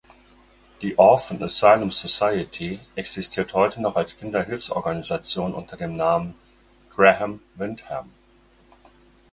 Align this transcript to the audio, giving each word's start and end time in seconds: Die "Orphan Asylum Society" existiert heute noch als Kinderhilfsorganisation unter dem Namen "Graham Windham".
Die 0.81 0.95
"Orphan 0.97 1.43
Asylum 1.43 1.91
Society" 1.91 2.79
existiert 2.95 3.53
heute 3.53 3.81
noch 3.83 3.95
als 3.97 4.17
Kinderhilfsorganisation 4.17 5.53
unter 5.53 5.77
dem 5.77 5.95
Namen 5.95 6.33
"Graham 6.89 7.39
Windham". 7.53 8.09